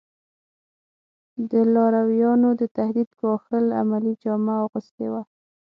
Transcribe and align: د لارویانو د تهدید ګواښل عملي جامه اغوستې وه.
د 1.51 1.51
لارویانو 1.73 2.49
د 2.61 2.61
تهدید 2.77 3.09
ګواښل 3.19 3.65
عملي 3.81 4.13
جامه 4.23 4.55
اغوستې 4.65 5.05
وه. 5.11 5.21